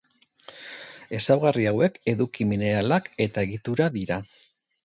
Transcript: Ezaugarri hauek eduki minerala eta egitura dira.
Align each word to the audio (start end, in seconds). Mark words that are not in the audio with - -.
Ezaugarri 1.17 1.67
hauek 1.73 2.01
eduki 2.13 2.49
minerala 2.53 3.01
eta 3.27 3.47
egitura 3.49 3.93
dira. 4.01 4.19